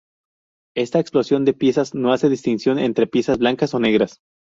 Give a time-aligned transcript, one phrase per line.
[0.75, 4.17] Esta "explosión" de piezas no hace distinción entre piezas blancas o negras.